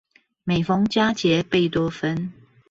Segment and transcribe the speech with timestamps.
[0.45, 2.33] 每逢佳節貝多芬